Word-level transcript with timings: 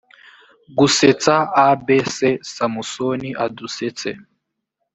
gusetsa 0.77 1.35
abc 1.67 2.17
samusoni 2.53 3.29
adusetse 3.45 4.09